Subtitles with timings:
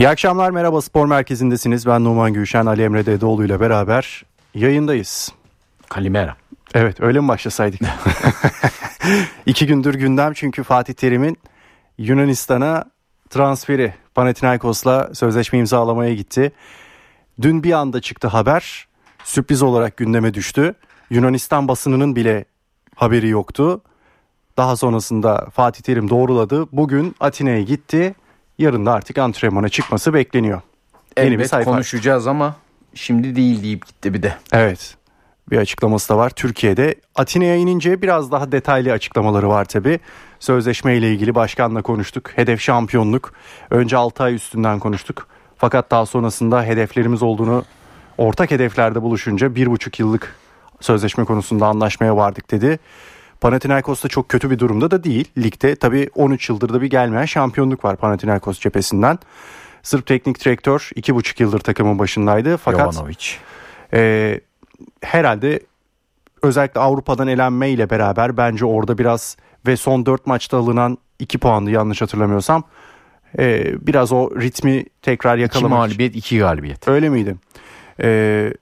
[0.00, 1.86] İyi akşamlar merhaba spor merkezindesiniz.
[1.86, 5.32] Ben Numan Gülşen Ali Emre Dedeoğlu ile beraber yayındayız.
[5.88, 6.36] Kalimera.
[6.74, 7.80] Evet öyle mi başlasaydık?
[9.46, 11.38] İki gündür gündem çünkü Fatih Terim'in
[11.98, 12.84] Yunanistan'a
[13.30, 16.52] transferi Panathinaikos'la sözleşme imzalamaya gitti.
[17.42, 18.88] Dün bir anda çıktı haber
[19.24, 20.74] sürpriz olarak gündeme düştü.
[21.10, 22.44] Yunanistan basınının bile
[22.94, 23.80] haberi yoktu.
[24.56, 26.66] Daha sonrasında Fatih Terim doğruladı.
[26.72, 28.14] Bugün Atina'ya gitti.
[28.60, 30.60] Yarın da artık antrenmana çıkması bekleniyor.
[31.18, 31.70] Yeni bir sayfa.
[31.70, 32.56] konuşacağız ama
[32.94, 34.34] şimdi değil deyip gitti bir de.
[34.52, 34.96] Evet
[35.50, 36.30] bir açıklaması da var.
[36.30, 40.00] Türkiye'de Atina'ya inince biraz daha detaylı açıklamaları var tabi.
[40.40, 42.30] Sözleşme ile ilgili başkanla konuştuk.
[42.36, 43.32] Hedef şampiyonluk.
[43.70, 45.28] Önce 6 ay üstünden konuştuk.
[45.56, 47.64] Fakat daha sonrasında hedeflerimiz olduğunu
[48.18, 50.36] ortak hedeflerde buluşunca bir buçuk yıllık
[50.80, 52.78] sözleşme konusunda anlaşmaya vardık dedi.
[53.40, 55.28] Panathinaikos da çok kötü bir durumda da değil.
[55.38, 59.18] Ligde tabii 13 yıldır da bir gelmeyen şampiyonluk var Panathinaikos cephesinden.
[59.82, 62.56] Sırp teknik direktör 2,5 yıldır takımın başındaydı.
[62.56, 63.26] Fakat Jovanovic.
[63.92, 64.40] E,
[65.02, 65.60] herhalde
[66.42, 71.70] özellikle Avrupa'dan elenme ile beraber bence orada biraz ve son 4 maçta alınan 2 puandı
[71.70, 72.64] yanlış hatırlamıyorsam.
[73.38, 75.70] E, biraz o ritmi tekrar yakalamak.
[75.70, 76.88] 2 mağlubiyet 2 galibiyet.
[76.88, 77.36] Öyle miydi?
[78.02, 78.52] E,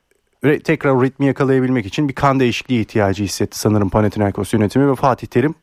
[0.42, 5.54] tekrar ritmi yakalayabilmek için bir kan değişikliği ihtiyacı hissetti sanırım Panathinaikos yönetimi ve Fatih Terim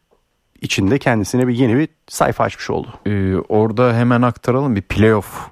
[0.62, 2.88] içinde kendisine bir yeni bir sayfa açmış oldu.
[3.06, 5.50] Ee, orada hemen aktaralım bir playoff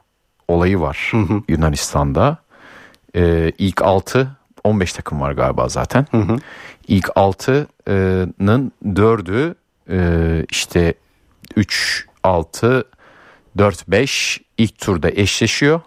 [0.48, 1.42] olayı var hı hı.
[1.48, 2.38] Yunanistan'da.
[3.16, 6.06] Ee, ilk 6 15 takım var galiba zaten.
[6.12, 6.38] Hı hı.
[6.88, 9.56] İlk 6'nın 4'ü
[9.90, 10.94] e, işte
[11.56, 12.84] 3 6
[13.58, 15.82] 4 5 ilk turda eşleşiyor.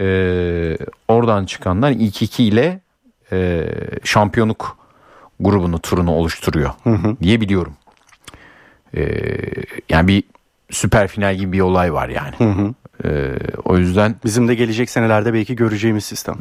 [0.00, 2.80] Ee, oradan çıkanlar ilk iki ile
[3.32, 3.68] e,
[4.04, 4.76] şampiyonluk
[5.40, 7.16] grubunu turunu oluşturuyor hı hı.
[7.22, 7.72] diye biliyorum.
[8.96, 9.06] Ee,
[9.88, 10.24] yani bir
[10.70, 12.34] süper final gibi bir olay var yani.
[12.38, 12.74] Hı hı.
[13.04, 16.36] Ee, o yüzden bizim de gelecek senelerde belki göreceğimiz sistem.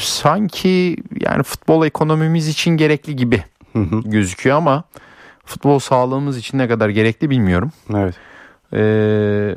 [0.00, 4.00] sanki yani futbol ekonomimiz için gerekli gibi hı hı.
[4.04, 4.84] gözüküyor ama
[5.44, 7.72] futbol sağlığımız için ne kadar gerekli bilmiyorum.
[7.94, 8.14] Evet.
[8.72, 9.56] Ee,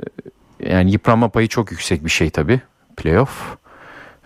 [0.69, 2.61] yani yıpranma payı çok yüksek bir şey tabii
[2.97, 3.57] playoff.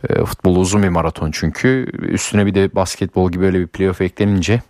[0.09, 1.87] E, futbol uzun bir maraton çünkü.
[2.01, 4.61] Üstüne bir de basketbol gibi öyle bir playoff eklenince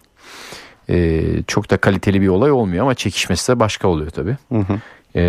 [0.90, 4.38] e, çok da kaliteli bir olay olmuyor ama çekişmesi de başka oluyor tabii.
[4.50, 4.80] Hı hı.
[5.16, 5.24] E,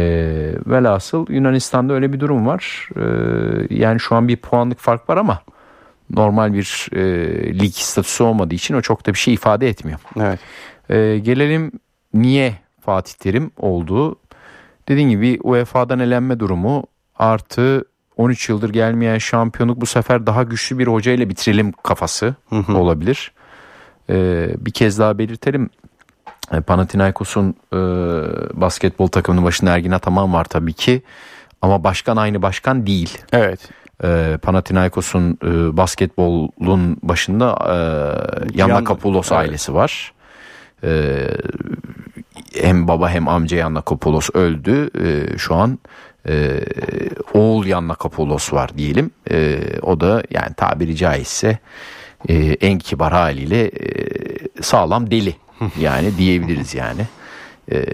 [0.67, 2.89] velhasıl Yunanistan'da öyle bir durum var.
[2.97, 5.43] E, yani şu an bir puanlık fark var ama
[6.11, 7.01] normal bir e,
[7.59, 9.99] lig statüsü olmadığı için o çok da bir şey ifade etmiyor.
[10.21, 10.41] Evet.
[10.91, 11.73] E, gelelim
[12.15, 14.17] niye Fatih Terim olduğu.
[14.89, 16.85] Dediğim gibi UEFA'dan elenme durumu
[17.17, 17.85] artı
[18.19, 22.35] 13 yıldır gelmeyen şampiyonluk bu sefer daha güçlü bir hoca ile bitirelim kafası
[22.75, 23.33] olabilir.
[24.11, 25.71] Ee, bir kez daha belirtelim.
[26.53, 27.77] E, Panathinaikos'un e,
[28.61, 31.03] basketbol takımının başında Ergin Ataman var tabii ki.
[31.63, 33.19] Ama başkan aynı başkan değil.
[33.33, 33.61] Evet.
[34.05, 37.75] E, Panathinaikos'un e, basketbolun başında e,
[38.59, 39.41] Yanna Kapulos evet.
[39.41, 40.13] ailesi var.
[40.85, 41.25] E,
[42.55, 44.91] hem baba hem amca Yanna Kapulos öldü.
[45.05, 45.79] E, şu an
[46.29, 46.61] e,
[47.35, 49.11] oğul Yanna Kapolos var diyelim.
[49.31, 51.59] E, o da yani tabiri caizse
[52.29, 53.73] e, en kibar haliyle e,
[54.63, 55.37] sağlam deli
[55.81, 57.03] yani diyebiliriz yani.
[57.73, 57.85] E,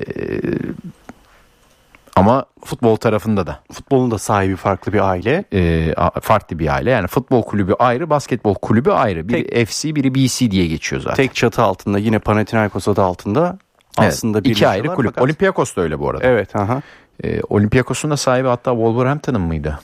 [2.16, 3.60] ama futbol tarafında da.
[3.72, 5.44] Futbolun da sahibi farklı bir aile.
[5.52, 6.90] E, farklı bir aile.
[6.90, 9.28] Yani futbol kulübü ayrı, basketbol kulübü ayrı.
[9.28, 11.16] Biri tek, FC, biri BC diye geçiyor zaten.
[11.16, 13.58] Tek çatı altında yine Panathinaikos adı altında
[13.96, 15.10] aslında evet, iki ayrı kulüp.
[15.10, 15.24] Fakat...
[15.24, 16.24] Olympiakos da öyle bu arada.
[16.26, 16.56] Evet.
[16.56, 16.82] Aha.
[17.24, 19.78] E, Olympiakos'un da sahibi hatta Wolverhampton'ın mıydı?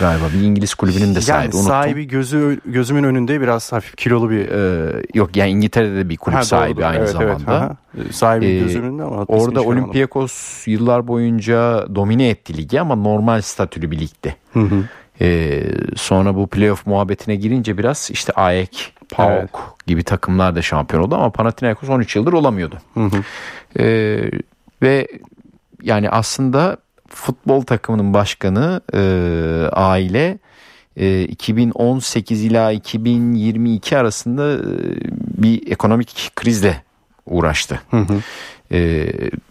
[0.00, 1.44] Galiba bir İngiliz kulübünün de sahibi.
[1.44, 1.68] Yani unuttum.
[1.68, 6.38] sahibi gözü gözümün önünde biraz hafif kilolu bir ee, yok yani İngiltere'de de bir kulüp
[6.38, 6.86] ha, sahibi doğrudur.
[6.86, 7.76] aynı evet, zamanda.
[7.98, 13.40] Evet, sahibi ee, gözümün önünde ama orada Olympiakos yıllar boyunca domine etti ligi ama normal
[13.40, 14.36] statülü bir ligdi.
[14.52, 14.84] Hı hı.
[15.20, 15.62] Ee,
[15.96, 19.86] sonra bu playoff muhabbetine girince biraz işte AEK, PAOK evet.
[19.86, 22.78] gibi takımlar da şampiyon oldu ama Panathinaikos 13 yıldır olamıyordu.
[22.94, 23.22] Hı hı.
[23.78, 24.30] Ee,
[24.82, 25.08] ve
[25.84, 26.76] yani aslında
[27.08, 29.00] futbol takımının başkanı e,
[29.72, 30.38] aile
[30.96, 34.60] e, 2018 ila 2022 arasında e,
[35.42, 36.82] bir ekonomik krizle
[37.26, 37.80] uğraştı.
[37.90, 38.20] Hı hı.
[38.72, 39.08] E,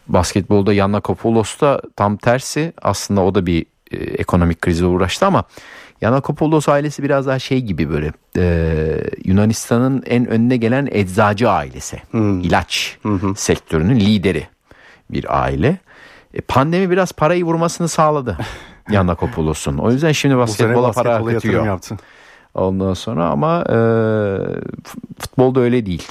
[0.08, 5.44] basketbolda Yanna Kopoulos da tam tersi aslında o da bir e, ekonomik krize uğraştı ama
[6.04, 12.02] Yanakopoulos ailesi biraz daha şey gibi böyle e, Yunanistan'ın en önüne gelen eczacı ailesi.
[12.12, 12.40] Hmm.
[12.40, 13.36] ilaç hmm.
[13.36, 14.48] sektörünün lideri
[15.10, 15.78] bir aile.
[16.34, 18.38] E, pandemi biraz parayı vurmasını sağladı
[18.90, 19.78] Yanakopoulos'un.
[19.78, 21.66] O yüzden şimdi basketbola para akıtıyor.
[21.66, 21.98] Yaptı.
[22.54, 23.78] Ondan sonra ama e,
[25.20, 26.08] futbolda öyle değil.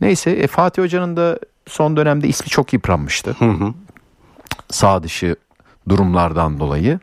[0.00, 3.36] Neyse e, Fatih Hoca'nın da son dönemde ismi çok yıpranmıştı.
[3.38, 3.74] Hı hı.
[4.70, 5.36] Sağ dışı
[5.88, 6.98] durumlardan dolayı.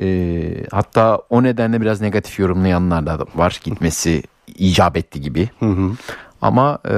[0.00, 3.60] E, hatta o nedenle biraz negatif yorumlayanlar da var.
[3.64, 5.48] Gitmesi icap etti gibi.
[5.58, 5.92] Hı hı.
[6.42, 6.96] Ama e,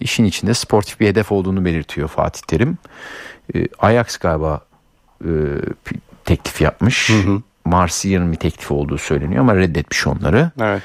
[0.00, 2.78] işin içinde sportif bir hedef olduğunu belirtiyor Fatih Terim.
[3.54, 4.60] E, Ajax galiba
[5.24, 5.30] e,
[6.24, 7.10] teklif yapmış.
[7.10, 7.42] Hı hı.
[7.64, 10.50] Marsilya'nın bir teklifi olduğu söyleniyor ama reddetmiş onları.
[10.60, 10.82] Evet.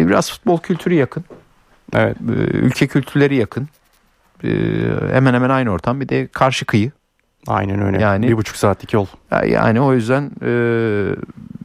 [0.00, 1.24] E, biraz futbol kültürü yakın.
[1.94, 2.16] Evet.
[2.16, 3.68] E, ülke kültürleri yakın.
[4.44, 4.48] E,
[5.12, 6.00] hemen hemen aynı ortam.
[6.00, 6.90] Bir de karşı kıyı.
[7.46, 8.02] Aynen öyle.
[8.02, 9.06] Yani- bir buçuk saatlik yol.
[9.30, 10.52] Ya- Yani o yüzden e,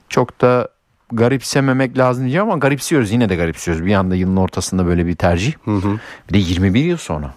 [0.10, 0.70] çok da
[1.12, 3.12] garipsememek lazım diyeceğim ama garipsiyoruz.
[3.12, 3.86] Yine de garipsiyoruz.
[3.86, 5.54] Bir anda yılın ortasında böyle bir tercih.
[5.66, 6.00] Hı hı.
[6.30, 7.34] Bir de 21 yıl sonra.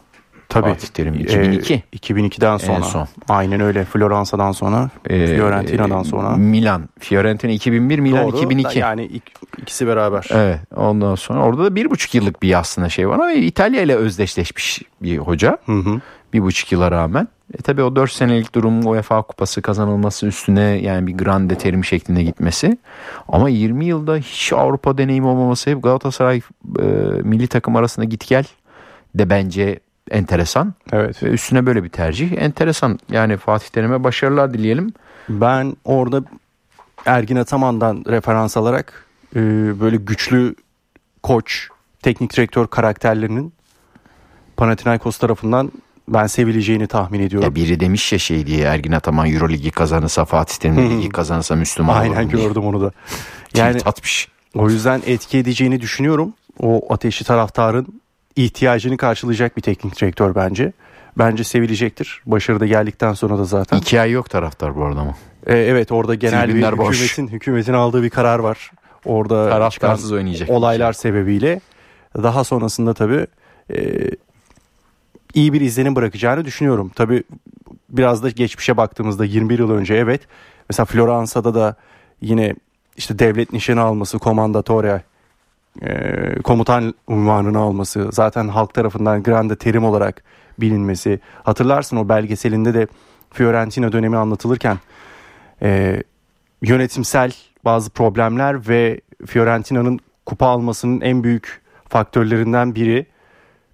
[0.49, 0.69] Tabii.
[0.69, 1.75] Fatih Terim 2002.
[1.75, 2.83] Ee, 2002'den sonra.
[2.83, 3.09] son.
[3.29, 3.85] Aynen öyle.
[3.85, 4.91] Floransa'dan sonra.
[5.11, 6.37] Ee, Fiorentina'dan sonra.
[6.37, 6.89] Milan.
[6.99, 8.37] Fiorentina 2001, Milan Doğru.
[8.37, 8.79] 2002.
[8.79, 10.27] Yani ik- ikisi beraber.
[10.31, 13.95] Evet ondan sonra orada da bir buçuk yıllık bir aslında şey var ama İtalya ile
[13.95, 15.59] özdeşleşmiş bir hoca.
[15.67, 16.01] Hı hı.
[16.33, 17.29] Bir buçuk yıla rağmen.
[17.59, 22.23] E tabi o 4 senelik durum UEFA kupası kazanılması üstüne yani bir grande terim şeklinde
[22.23, 22.79] gitmesi.
[23.29, 26.41] Ama 20 yılda hiç Avrupa deneyimi olmaması hep Galatasaray
[26.79, 26.83] e,
[27.23, 28.45] milli takım arasında git gel
[29.15, 29.81] de bence
[30.11, 30.75] enteresan.
[30.93, 31.23] Evet.
[31.23, 32.99] Ve üstüne böyle bir tercih enteresan.
[33.11, 34.93] Yani Fatih Terim'e başarılar dileyelim.
[35.29, 36.23] Ben orada
[37.07, 39.07] Ergin Ataman'dan referans alarak
[39.37, 39.41] e,
[39.81, 40.55] böyle güçlü
[41.23, 41.69] koç,
[42.03, 43.53] teknik direktör karakterlerinin
[44.57, 45.73] Panathinaikos tarafından
[46.11, 47.49] ben sevileceğini tahmin ediyorum.
[47.49, 51.97] Ya biri demiş ya şey diye Ergin Ataman Euroligi kazanırsa Fatih Terim Ligi kazanırsa Müslüman
[52.01, 52.47] Aynen olurum diye.
[52.47, 52.93] gördüm onu da.
[53.57, 54.29] Yani atmış.
[54.55, 56.35] o yüzden etki edeceğini düşünüyorum.
[56.59, 58.01] O ateşli taraftarın
[58.37, 60.73] ihtiyacını karşılayacak bir teknik direktör bence.
[61.19, 62.23] Bence sevilecektir.
[62.27, 63.79] Başarıda geldikten sonra da zaten.
[63.79, 65.15] İki ay yok taraftar bu arada ama.
[65.47, 66.97] E, evet orada genel bir Tribünler boş.
[67.01, 68.71] hükümetin hükümetin aldığı bir karar var.
[69.05, 70.51] Orada Taraftarsız oynayacak.
[70.51, 71.61] olaylar sebebiyle
[72.23, 73.27] daha sonrasında tabii
[73.75, 73.77] e,
[75.35, 76.91] iyi bir izlenim bırakacağını düşünüyorum.
[76.95, 77.23] Tabii
[77.89, 80.21] biraz da geçmişe baktığımızda 21 yıl önce evet
[80.71, 81.77] mesela Floransa'da da
[82.21, 82.55] yine
[82.97, 85.03] işte devlet nişanı alması, komandatore
[85.83, 90.23] e, komutan unvanını alması, zaten halk tarafından grande terim olarak
[90.59, 91.21] bilinmesi.
[91.43, 92.87] Hatırlarsın o belgeselinde de
[93.33, 94.79] Fiorentina dönemi anlatılırken
[95.63, 96.03] e,
[96.63, 97.33] yönetimsel
[97.65, 103.07] bazı problemler ve Fiorentina'nın kupa almasının en büyük faktörlerinden biri.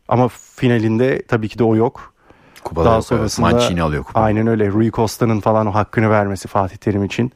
[0.08, 2.12] Ama finalinde tabii ki de o yok.
[2.64, 4.20] Kupada Daha yok, sonrasında Mancini alıyor kupa.
[4.20, 4.68] Aynen öyle.
[4.68, 7.32] Rui Costa'nın falan o hakkını vermesi Fatih Terim için.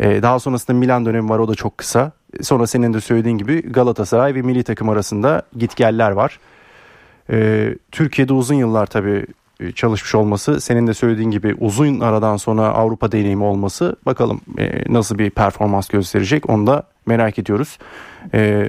[0.00, 2.12] Ee, daha sonrasında Milan dönemi var o da çok kısa.
[2.42, 6.38] Sonra senin de söylediğin gibi Galatasaray ve milli takım arasında gitgeller var.
[7.30, 9.26] Ee, Türkiye'de uzun yıllar tabii
[9.60, 14.92] e, çalışmış olması, senin de söylediğin gibi uzun aradan sonra Avrupa deneyimi olması bakalım e,
[14.92, 17.78] nasıl bir performans gösterecek onu da merak ediyoruz.
[18.34, 18.68] Ee,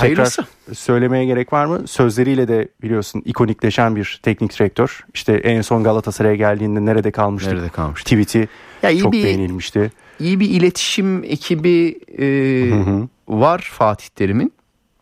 [0.00, 0.42] Hayırlısı.
[0.42, 1.88] tekrar söylemeye gerek var mı?
[1.88, 5.04] Sözleriyle de biliyorsun ikonikleşen bir teknik direktör.
[5.14, 7.52] İşte en son Galatasaray'a geldiğinde nerede kalmıştık?
[7.52, 8.04] Nerede kalmıştı?
[8.16, 8.48] Tweet'i
[8.82, 9.92] Ya iyi çok bir beğenilmişti.
[10.20, 12.24] iyi bir iletişim ekibi e,
[12.70, 13.08] hı.
[13.28, 14.52] var Fatih Terim'in.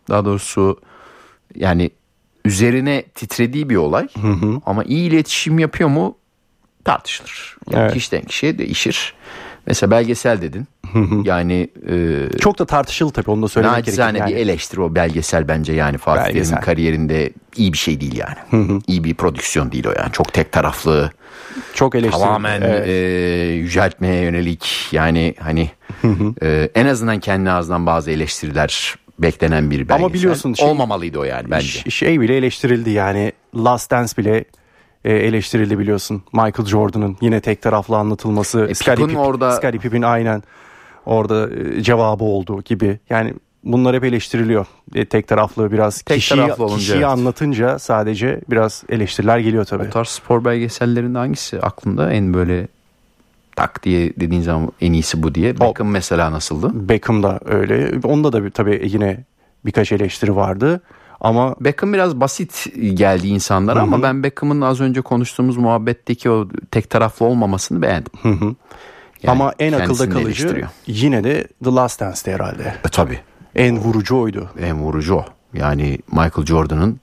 [0.08, 0.80] Daha doğrusu
[1.54, 1.90] yani
[2.44, 4.08] üzerine titrediği bir olay.
[4.20, 4.60] Hı hı.
[4.66, 6.16] Ama iyi iletişim yapıyor mu
[6.84, 7.56] tartışılır.
[7.70, 7.94] Yani Evet.
[7.94, 9.14] kişiden kişiye değişir.
[9.66, 10.66] Mesela belgesel dedin.
[11.24, 13.90] yani e, Çok da tartışılı tabii onu da söylemek gerekir.
[13.90, 14.30] Nacizane Yani.
[14.30, 16.32] bir eleştiri o belgesel bence yani Fatih.
[16.32, 18.80] Terim'in kariyerinde iyi bir şey değil yani.
[18.86, 20.12] İyi bir prodüksiyon değil o yani.
[20.12, 21.10] Çok tek taraflı,
[21.74, 22.22] Çok eleştirildi.
[22.24, 22.88] tamamen Evet.
[22.88, 22.92] e,
[23.54, 25.70] yüceltmeye yönelik yani hani
[26.42, 30.14] e, en azından kendi ağzından bazı eleştiriler beklenen bir belgesel.
[30.14, 31.90] biliyorsun şey- olmamalıydı o yani bence.
[31.90, 34.44] Şey bile eleştirildi yani Last Dance bile
[35.04, 36.22] e, eleştirildi biliyorsun.
[36.32, 38.66] Michael Jordan'ın yine tek taraflı anlatılması.
[38.70, 40.42] E, Scottie Pippen Pipp- orada- Scottie Pippen aynen
[41.06, 42.98] orada e, cevabı olduğu gibi.
[43.10, 43.34] Yani
[43.64, 44.66] bunlar hep eleştiriliyor.
[44.94, 47.04] E, tek taraflı biraz Tek kişiyi, taraflı olunca, kişiyi evet.
[47.04, 49.86] anlatınca sadece biraz eleştiriler geliyor tabii.
[49.86, 52.68] O tarz spor belgesellerinde hangisi aklında en böyle
[53.56, 55.60] tak diye dediğin zaman en iyisi bu diye.
[55.60, 56.88] Beckham mesela nasıldı?
[56.88, 57.92] Beckham da öyle.
[58.04, 59.24] Onda da bir, tabii yine
[59.66, 60.80] birkaç eleştiri vardı.
[61.20, 66.90] Ama Beckham biraz basit geldi insanlara ama ben Beckham'ın az önce konuştuğumuz muhabbetteki o tek
[66.90, 68.12] taraflı olmamasını beğendim.
[69.24, 72.74] Yani ama en akılda kalıcı yine de The Last Dance'ti herhalde.
[72.84, 73.20] E, tabii.
[73.54, 74.50] En vurucu oydu.
[74.60, 75.24] En vurucu o.
[75.54, 77.00] Yani Michael Jordan'ın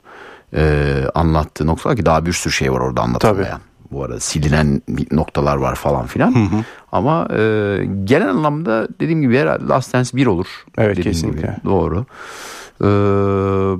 [0.54, 3.60] e, anlattığı noktalar ki daha bir sürü şey var orada anlatılmayan.
[3.90, 6.64] Bu arada silinen noktalar var falan filan.
[6.92, 7.38] Ama e,
[8.04, 10.46] genel anlamda dediğim gibi herhalde Last Dance 1 olur.
[10.78, 11.40] Evet, kesinlikle.
[11.40, 11.56] gibi.
[11.64, 12.06] Doğru.
[12.80, 12.86] E,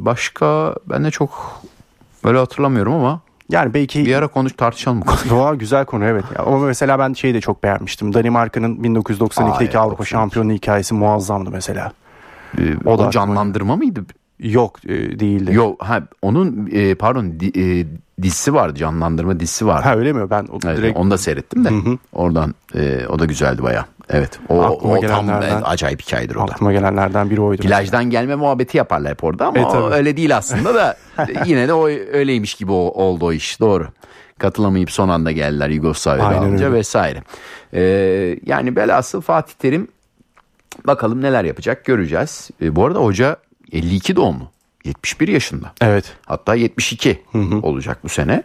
[0.04, 1.62] başka ben de çok
[2.24, 3.20] böyle hatırlamıyorum ama
[3.50, 5.30] Yani belki bir ara konuş tartışalım bu konuyu.
[5.30, 6.24] Doğa güzel konu evet.
[6.38, 8.14] Ya, Ama mesela ben şeyi de çok beğenmiştim.
[8.14, 10.18] Danimarka'nın 1992'deki Aa, Avrupa evet, film.
[10.18, 11.92] şampiyonu hikayesi muazzamdı mesela.
[12.58, 14.04] E, O da canlandırma mıydı?
[14.38, 14.88] Yok e,
[15.20, 15.54] değildi.
[15.54, 17.86] Yok ha onun e, pardon di- e,
[18.22, 19.82] dizisi vardı canlandırma dizisi vardı.
[19.88, 20.30] Ha öyle mi?
[20.30, 21.70] Ben o Evet, direkt onu da seyrettim de
[22.12, 23.86] oradan e, o da güzeldi baya.
[24.12, 26.52] Evet o, Aklıma o tam gelenlerden- e, acayip hikayedir o da.
[26.52, 27.62] aklıma gelenlerden biri oydu.
[27.62, 29.94] Plajdan gelme muhabbeti yaparlar hep orada ama E, tabii.
[29.94, 30.96] öyle değil aslında da
[31.46, 33.88] yine de o öyleymiş gibi oldu o iş doğru.
[34.38, 37.22] Katılamayıp son anda geldiler Yugoslavya'da alınca vesaire.
[37.74, 39.88] Ee, yani velhasıl Fatih Terim
[40.86, 42.50] bakalım neler yapacak göreceğiz.
[42.62, 43.36] Ee, bu arada hoca
[43.72, 44.50] 52 doğumlu
[44.84, 46.12] 71 yaşında Evet.
[46.26, 47.22] hatta 72
[47.62, 48.42] olacak bu sene.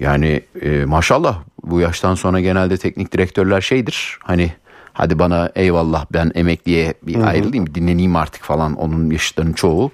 [0.00, 4.52] Yani e, maşallah bu yaştan sonra genelde teknik direktörler şeydir hani
[4.98, 9.90] hadi bana eyvallah ben emekliye bir ayrılayım dinleneyim artık falan onun yaşıtlarının çoğu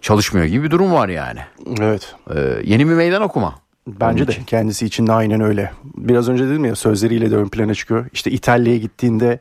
[0.00, 1.40] çalışmıyor gibi bir durum var yani.
[1.80, 2.14] Evet.
[2.34, 3.54] Ee, yeni bir meydan okuma.
[3.86, 4.44] Bence Onun de için.
[4.44, 5.72] kendisi için de aynen öyle.
[5.96, 8.06] Biraz önce dedim ya sözleriyle de ön plana çıkıyor.
[8.12, 9.40] İşte İtalya'ya gittiğinde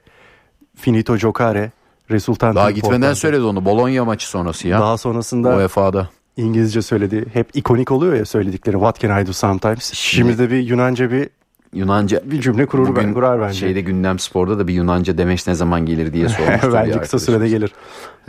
[0.75, 1.71] finito giocare
[2.11, 3.15] resultante Daha gitmeden importante.
[3.19, 4.79] söyledi onu Bologna maçı sonrası ya.
[4.79, 6.09] Daha sonrasında UEFA'da.
[6.37, 7.25] İngilizce söyledi.
[7.33, 8.73] Hep ikonik oluyor ya söyledikleri.
[8.75, 9.93] What can I do sometimes?
[9.93, 11.29] Şimdi de bir Yunanca bir
[11.73, 13.59] Yunanca bir cümle kurur Bugün ben, kurar bence.
[13.59, 16.73] Şeyde gündem sporda da bir Yunanca demeç ne zaman gelir diye sormuştu.
[16.73, 17.73] bence kısa sürede gelir.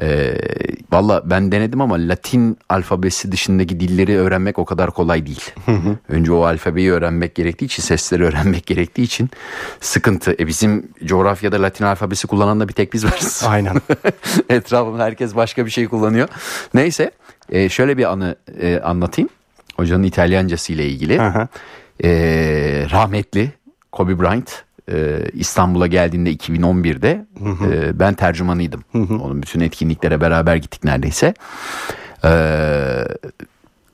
[0.00, 0.38] Ee,
[0.92, 5.50] Valla ben denedim ama Latin alfabesi dışındaki dilleri öğrenmek o kadar kolay değil.
[6.08, 9.30] Önce o alfabeyi öğrenmek gerektiği için, sesleri öğrenmek gerektiği için
[9.80, 10.32] sıkıntı.
[10.38, 13.44] E bizim coğrafyada Latin alfabesi kullanan da bir tek biz varız.
[13.48, 13.76] Aynen.
[14.48, 16.28] Etrafında herkes başka bir şey kullanıyor.
[16.74, 17.10] Neyse
[17.50, 19.28] e, şöyle bir anı e, anlatayım.
[19.76, 21.20] Hocanın İtalyancası ile ilgili.
[21.20, 21.48] Aha.
[22.04, 22.08] E,
[22.90, 23.52] rahmetli
[23.92, 27.26] Kobe Bryant e, İstanbul'a geldiğinde 2011'de
[27.70, 28.84] e, ben tercümanıydım.
[28.94, 31.34] Onun bütün etkinliklere beraber gittik neredeyse.
[32.24, 32.30] E,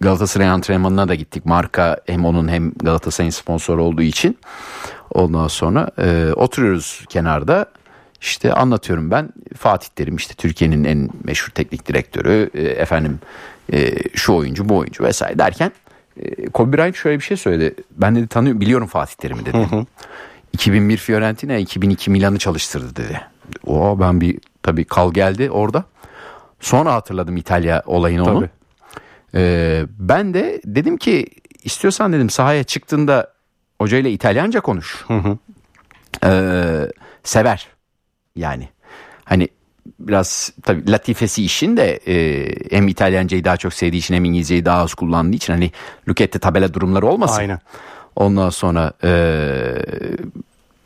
[0.01, 1.47] Galatasaray antrenmanına da gittik.
[1.47, 4.39] Marka hem onun hem Galatasaray'ın sponsoru olduğu için.
[5.11, 7.67] Ondan sonra e, oturuyoruz kenarda.
[8.21, 13.19] İşte anlatıyorum ben Fatih Terim işte Türkiye'nin en meşhur teknik direktörü e, efendim
[13.73, 15.73] e, şu oyuncu bu oyuncu vesaire derken
[16.53, 17.75] Kobe Bryant şöyle bir şey söyledi.
[17.91, 19.57] Ben dedi tanıyorum biliyorum Fatih Terim'i dedi.
[20.53, 23.21] 2001 Fiorentina 2002 Milan'ı çalıştırdı dedi.
[23.67, 25.85] O ben bir tabii kal geldi orada.
[26.61, 28.49] Sonra hatırladım İtalya olayını onu.
[29.35, 31.27] Ee, ben de dedim ki
[31.65, 33.33] istiyorsan dedim sahaya çıktığında
[33.81, 35.05] hocayla İtalyanca konuş.
[36.25, 36.89] Ee,
[37.23, 37.69] sever
[38.37, 38.69] yani.
[39.25, 39.49] Hani
[39.99, 42.47] biraz tabii latifesi işin de e,
[42.77, 45.71] hem İtalyancayı daha çok sevdiği için hem İngilizceyi daha az kullandığı için hani
[46.09, 47.39] lükette tabela durumları olmasın.
[47.39, 47.59] Aynen.
[48.17, 49.11] Ondan sonra e,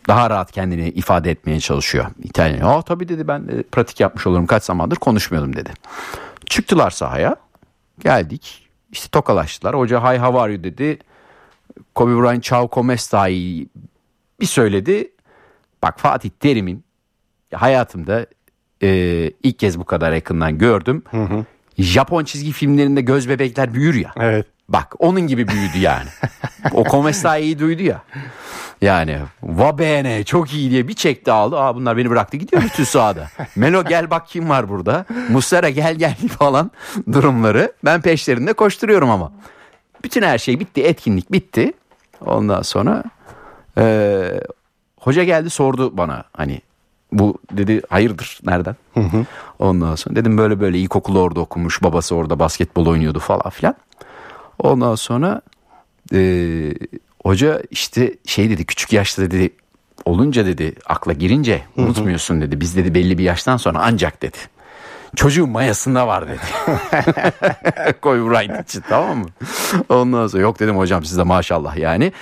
[0.09, 2.69] daha rahat kendini ifade etmeye çalışıyor İtalyan.
[2.69, 5.73] Aa tabii dedi ben de pratik yapmış olurum kaç zamandır konuşmuyordum dedi.
[6.47, 7.37] Çıktılar sahaya.
[7.99, 8.69] Geldik.
[8.93, 9.79] İşte tokalaştılar.
[9.79, 10.99] Hoca hi how are you dedi.
[11.95, 13.67] Kobe Bryant ciao come stai
[14.41, 15.11] bir söyledi.
[15.83, 16.85] Bak Fatih Terim'in
[17.55, 18.27] hayatımda
[18.85, 21.03] e, ilk kez bu kadar yakından gördüm.
[21.79, 24.13] Japon çizgi filmlerinde göz bebekler büyür ya.
[24.21, 24.47] Evet.
[24.69, 26.09] Bak onun gibi büyüdü yani.
[26.73, 28.03] o Komestai'yi duydu ya.
[28.83, 31.59] Yani va bene çok iyi diye bir çekti aldı.
[31.59, 33.29] Aa bunlar beni bıraktı gidiyor bütün sahada.
[33.57, 35.05] Melo gel bak kim var burada.
[35.31, 36.71] Muslera gel gel falan
[37.13, 37.73] durumları.
[37.85, 39.33] Ben peşlerinde koşturuyorum ama.
[40.05, 41.73] Bütün her şey bitti etkinlik bitti.
[42.21, 43.05] Ondan sonra
[43.79, 44.41] eee,
[45.01, 46.61] hoca geldi sordu bana hani
[47.19, 48.77] bu dedi hayırdır nereden?
[49.59, 53.75] Ondan sonra dedim böyle böyle ilkokulu orada okumuş babası orada basketbol oynuyordu falan filan.
[54.59, 55.41] Ondan sonra
[56.13, 56.75] eee,
[57.25, 59.51] hoca işte şey dedi küçük yaşta dedi
[60.05, 62.61] olunca dedi akla girince unutmuyorsun dedi.
[62.61, 64.37] Biz dedi belli bir yaştan sonra ancak dedi.
[65.17, 66.41] Çocuğun mayasında var dedi.
[68.01, 69.27] Koy Bryant için tamam mı?
[69.89, 72.13] Ondan sonra yok dedim hocam size maşallah yani.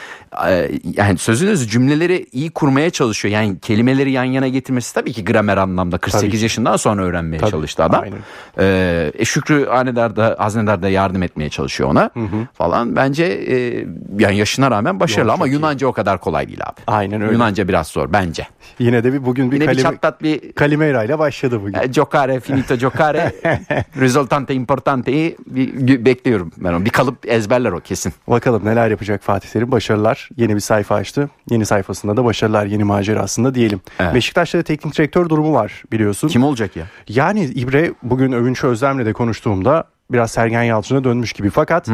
[0.49, 3.35] Ee, Yani sözünüz cümleleri iyi kurmaya çalışıyor.
[3.35, 7.51] Yani kelimeleri yan yana getirmesi tabii ki gramer anlamda 48 Tabii yaşından sonra öğrenmeye Tabii,
[7.51, 8.03] çalıştı adam.
[8.03, 8.19] aynen.
[8.59, 12.11] Ee, e, Şükrü Hanedar da Haznedar da yardım etmeye çalışıyor ona
[12.55, 12.97] falan.
[12.97, 13.87] Bence e,
[14.19, 15.55] yani yaşına rağmen başarılı Yok, ama çok iyi.
[15.55, 16.81] Yunanca o kadar kolay değil abi.
[16.87, 17.33] Aynen öyle.
[17.33, 18.47] Yunanca biraz zor bence.
[18.79, 21.79] Yine de bir bugün bir, Yine bir kalime, çatlat bir Kalimera ile başladı bugün.
[21.83, 23.33] e, giocare finito giocare
[24.01, 26.85] risultante importante'yi bir bekliyorum ben onu.
[26.85, 28.13] Bir kalıp ezberler o kesin.
[28.29, 29.71] Bakalım neler yapacak Fatih Terim.
[29.73, 30.22] Başarılar.
[30.37, 31.31] Yeni bir sayfa açtı.
[31.51, 33.81] Yeni sayfasında da başarılar, yeni macerasında diyelim.
[34.01, 34.15] Evet.
[34.15, 36.29] Beşiktaş'ta da teknik direktör durumu var biliyorsun.
[36.29, 36.87] Kim olacak ya?
[37.09, 41.51] Yani İbre bugün Övünç Özlem'le de konuştuğumda biraz Sergen Yalçın'a dönmüş gibi.
[41.51, 41.89] Fakat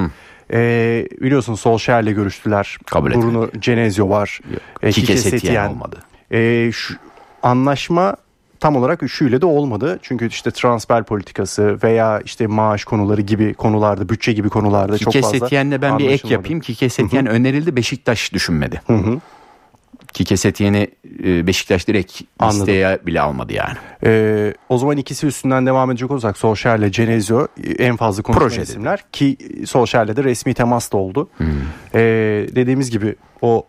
[0.52, 2.76] e, biliyorsun Solskjaer'le görüştüler.
[2.86, 4.40] Kabul Bruno Genezio var.
[4.82, 5.68] E, Kike Setien.
[5.68, 5.96] olmadı.
[6.32, 6.94] E, şu,
[7.42, 8.16] anlaşma
[8.60, 9.98] tam olarak üçüyle de olmadı.
[10.02, 15.22] Çünkü işte transfer politikası veya işte maaş konuları gibi konularda, bütçe gibi konularda çok Kike
[15.22, 16.60] fazla Setien'le ben bir ek yapayım.
[16.60, 18.82] Kike Setien önerildi Beşiktaş düşünmedi.
[20.12, 20.88] Ki Kesetyen'i
[21.24, 22.60] e, Beşiktaş direkt Anladım.
[22.60, 23.76] listeye bile almadı yani.
[24.04, 27.46] Ee, o zaman ikisi üstünden devam edecek olursak Solskjaer ile Cenezio
[27.78, 28.62] en fazla konuşulan Projede.
[28.62, 29.36] isimler ki
[29.66, 31.28] Solskjaer'le de resmi temas da oldu.
[31.36, 31.46] Hmm.
[31.94, 32.00] Ee,
[32.54, 33.66] dediğimiz gibi o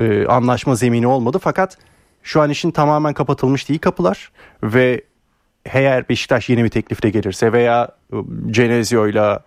[0.00, 1.78] e, anlaşma zemini olmadı fakat
[2.24, 5.02] şu an işin tamamen kapatılmış değil kapılar ve
[5.64, 8.16] eğer Beşiktaş yeni bir teklifle gelirse veya e,
[8.50, 9.38] Cenezio ile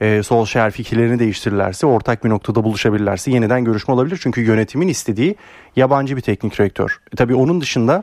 [0.00, 4.20] e, Solskjaer fikirlerini değiştirirlerse ortak bir noktada buluşabilirlerse yeniden görüşme olabilir.
[4.22, 5.36] Çünkü yönetimin istediği
[5.76, 7.00] yabancı bir teknik direktör.
[7.12, 8.02] E, tabii onun dışında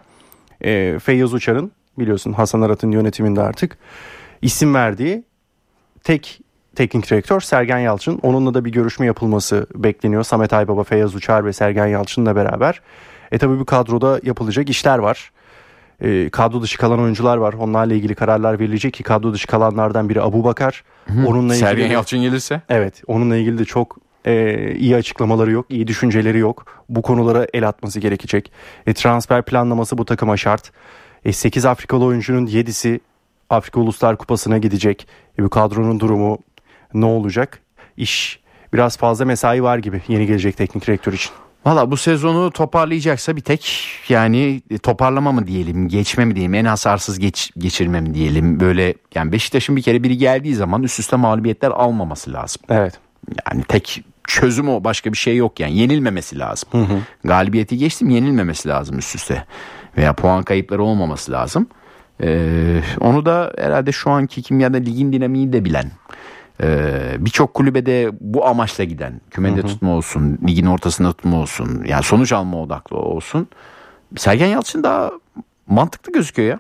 [0.64, 3.78] e, Feyyaz Uçar'ın biliyorsun Hasan Arat'ın yönetiminde artık
[4.42, 5.24] isim verdiği
[6.04, 6.40] tek
[6.76, 8.20] teknik direktör Sergen Yalçın.
[8.24, 10.24] Onunla da bir görüşme yapılması bekleniyor.
[10.24, 12.82] Samet Aybaba, Feyyaz Uçar ve Sergen Yalçın'la beraber.
[13.32, 15.32] E tabi bu kadroda yapılacak işler var.
[16.02, 17.54] E, kadro dışı kalan oyuncular var.
[17.54, 20.84] Onlarla ilgili kararlar verilecek ki kadro dışı kalanlardan biri Abu Bakar.
[21.28, 25.88] Onunla ilgili Sergen Yalçın gelirse Evet, onunla ilgili de çok e, iyi açıklamaları yok, iyi
[25.88, 26.66] düşünceleri yok.
[26.90, 28.52] Bu konulara el atması gerekecek.
[28.88, 30.72] E, transfer planlaması bu takıma şart.
[31.26, 33.00] E, 8 Afrikalı oyuncunun 7'si
[33.50, 35.08] Afrika Uluslar Kupası'na gidecek.
[35.40, 36.40] E, bu kadronun durumu
[36.94, 37.60] ne olacak?
[37.98, 38.40] İş
[38.74, 41.32] biraz fazla mesai var gibi yeni gelecek teknik direktör için.
[41.66, 47.20] Valla bu sezonu toparlayacaksa bir tek yani toparlama mı diyelim, geçme mi diyelim, en hasarsız
[47.20, 48.60] geç, geçirme mi diyelim.
[48.60, 52.62] Böyle yani Beşiktaş'ın bir kere biri geldiği zaman üst üste mağlubiyetler almaması lazım.
[52.70, 53.00] Evet.
[53.52, 56.70] Yani tek çözüm o başka bir şey yok yani yenilmemesi lazım.
[57.24, 59.46] Galibiyeti geçtim yenilmemesi lazım üst üste
[59.98, 61.68] veya puan kayıpları olmaması lazım.
[62.24, 65.92] Ee, onu da herhalde şu anki kimyada ligin dinamiği de bilen
[66.64, 72.34] ee, birçok kulübede bu amaçla giden kümede tutma olsun ligin ortasında tutma olsun yani sonuç
[72.34, 73.48] alma odaklı olsun
[74.18, 75.12] Sergen Yalçın daha
[75.68, 76.60] mantıklı gözüküyor ya.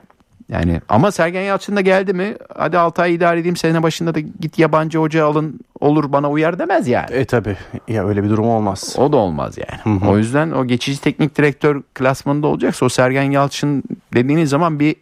[0.50, 4.20] Yani ama Sergen Yalçın da geldi mi hadi 6 ay idare edeyim sene başında da
[4.20, 7.12] git yabancı hoca alın olur bana uyar demez yani.
[7.12, 8.96] E tabi ya öyle bir durum olmaz.
[8.98, 10.00] O da olmaz yani.
[10.08, 14.96] O yüzden o geçici teknik direktör klasmanında olacaksa o Sergen Yalçın dediğiniz zaman bir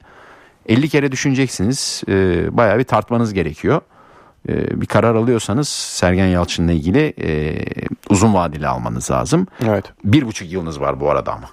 [0.65, 2.03] 50 kere düşüneceksiniz.
[2.07, 3.81] Ee, bayağı bir tartmanız gerekiyor.
[4.49, 7.57] Ee, bir karar alıyorsanız Sergen Yalçın'la ilgili e,
[8.09, 9.47] uzun vadeli almanız lazım.
[9.67, 9.85] Evet.
[10.03, 11.49] Bir buçuk yılınız var bu arada ama.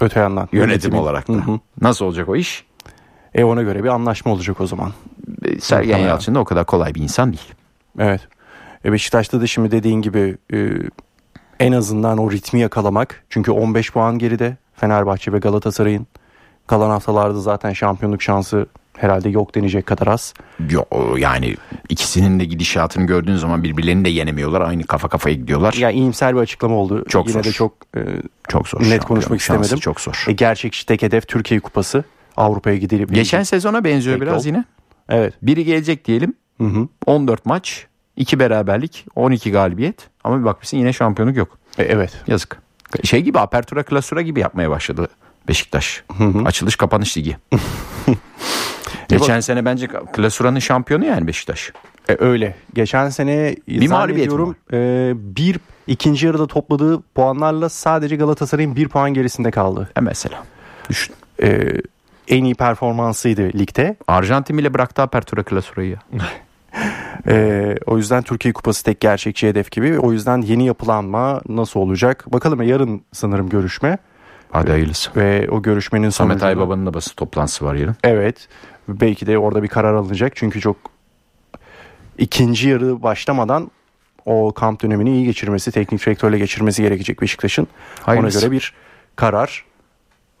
[0.00, 0.48] Öte yandan.
[0.52, 1.32] Yönetim Yönetimin- olarak da.
[1.32, 1.60] Hı hı.
[1.80, 2.64] Nasıl olacak o iş?
[3.34, 4.92] E ona göre bir anlaşma olacak o zaman.
[5.44, 6.08] Ee, Sergen Muhtemelen.
[6.08, 7.54] Yalçın da o kadar kolay bir insan değil.
[7.98, 8.28] Evet.
[8.84, 10.68] E Beşiktaş'ta da şimdi dediğin gibi e,
[11.60, 13.24] en azından o ritmi yakalamak.
[13.30, 16.06] Çünkü 15 puan geride Fenerbahçe ve Galatasaray'ın.
[16.66, 18.66] Kalan haftalarda zaten şampiyonluk şansı
[19.00, 20.34] herhalde yok denecek kadar az.
[20.70, 20.82] Yo,
[21.16, 21.56] yani
[21.88, 24.60] ikisinin de gidişatını gördüğün zaman birbirlerini de yenemiyorlar.
[24.60, 25.72] Aynı kafa kafaya gidiyorlar.
[25.72, 27.04] Ya iyimser bir açıklama oldu.
[27.08, 27.44] Çok Yine zor.
[27.44, 28.00] de çok e,
[28.48, 28.80] çok zor.
[28.82, 29.78] net konuşmak istemedim.
[29.78, 30.24] Çok zor.
[30.28, 32.04] E, gerçek tek hedef Türkiye Kupası.
[32.36, 34.48] Avrupa'ya gidilip Geçen sezona benziyor Peki, biraz ol.
[34.48, 34.64] yine.
[35.08, 35.34] Evet.
[35.42, 36.34] Biri gelecek diyelim.
[36.58, 36.88] Hı hı.
[37.06, 37.86] 14 maç,
[38.16, 40.08] 2 beraberlik, 12 galibiyet.
[40.24, 41.58] Ama bir bakmışsın yine şampiyonluk yok.
[41.78, 42.12] E, evet.
[42.26, 42.62] Yazık.
[43.04, 45.08] Şey gibi apertura klasura gibi yapmaya başladı
[45.48, 46.04] Beşiktaş.
[46.44, 47.36] Açılış kapanış ligi.
[49.18, 51.72] Geçen sene bence klasuranın şampiyonu yani Beşiktaş.
[52.08, 52.54] E, öyle.
[52.74, 59.14] Geçen sene Bir mağlubiyet zannediyorum e, bir ikinci yarıda topladığı puanlarla sadece Galatasaray'ın bir puan
[59.14, 59.88] gerisinde kaldı.
[59.96, 60.44] E mesela.
[60.90, 61.14] Düşün.
[61.42, 61.72] E,
[62.28, 63.96] en iyi performansıydı ligde.
[64.08, 65.98] Arjantin bile bıraktı apertura klasurayı ya.
[67.28, 69.98] E, o yüzden Türkiye Kupası tek gerçekçi hedef gibi.
[69.98, 72.24] O yüzden yeni yapılanma nasıl olacak?
[72.32, 73.98] Bakalım yarın sanırım görüşme.
[74.52, 75.10] Hadi hayırlısı.
[75.16, 77.96] Ve o görüşmenin Samet sonucunda- Aybaba'nın da basın toplantısı var yarın.
[78.04, 78.48] Evet.
[78.88, 80.32] Belki de orada bir karar alınacak.
[80.36, 80.76] Çünkü çok
[82.18, 83.70] ikinci yarı başlamadan
[84.26, 87.68] o kamp dönemini iyi geçirmesi, teknik direktörle geçirmesi gerekecek Beşiktaş'ın.
[88.02, 88.38] Hayırlısı.
[88.38, 88.74] Ona göre bir
[89.16, 89.64] karar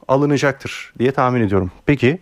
[0.08, 1.70] alınacaktır diye tahmin ediyorum.
[1.86, 2.18] Peki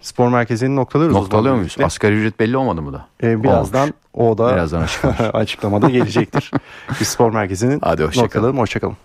[0.00, 1.16] spor merkezini noktalıyoruz.
[1.16, 1.66] o zaman Noktalıyor muyuz?
[1.68, 1.84] birlikte.
[1.86, 3.06] Asgari ücret belli olmadı mı da?
[3.22, 4.34] Ee, birazdan Olmuş.
[4.34, 4.86] o da Birazdan
[5.32, 6.50] açıklamada gelecektir.
[7.00, 8.24] Bir spor merkezinin Hadi hoşça kalın.
[8.24, 8.58] noktalayalım.
[8.58, 8.96] Hoşçakalın.